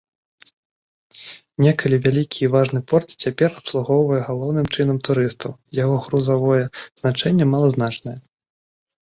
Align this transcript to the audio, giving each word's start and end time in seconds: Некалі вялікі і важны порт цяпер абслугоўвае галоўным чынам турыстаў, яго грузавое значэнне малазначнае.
Некалі 1.65 1.99
вялікі 2.05 2.39
і 2.47 2.49
важны 2.55 2.81
порт 2.91 3.09
цяпер 3.25 3.49
абслугоўвае 3.61 4.21
галоўным 4.31 4.65
чынам 4.73 4.97
турыстаў, 5.09 5.51
яго 5.83 5.95
грузавое 6.09 6.59
значэнне 7.05 7.45
малазначнае. 7.53 8.19